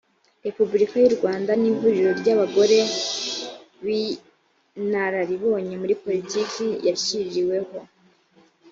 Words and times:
repubulika 0.45 0.95
y 0.99 1.07
u 1.09 1.13
rwanda 1.17 1.51
n 1.61 1.63
ihuriro 1.71 2.11
ry 2.19 2.27
abagore 2.33 2.77
b 3.85 3.87
inararibonye 4.81 5.73
muri 5.81 5.93
politiki 6.03 6.65
yashyiriweho 6.87 7.77